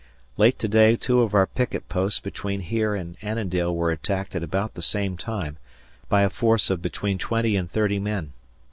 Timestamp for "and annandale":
2.95-3.75